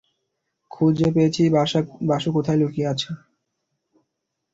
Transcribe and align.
খুঁজে 0.71 1.07
পেয়েছি 1.15 1.41
বাসু 2.09 2.29
কোথায় 2.35 2.59
লুকিয়ে 2.59 2.89
আছে। 2.93 3.09